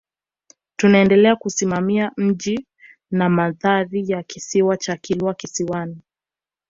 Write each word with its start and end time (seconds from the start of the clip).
Tutaendelea 0.75 1.35
kusimamia 1.35 2.11
mji 2.17 2.65
na 3.11 3.29
mandhari 3.29 4.09
ya 4.09 4.23
Kisiwa 4.23 4.77
cha 4.77 4.97
Kilwa 4.97 5.33
Kisiwani 5.33 6.01